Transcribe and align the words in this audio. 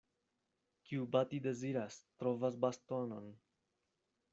Kiu 0.87 1.05
bati 1.17 1.41
deziras, 1.49 2.01
trovas 2.23 2.61
bastonon. 2.67 3.33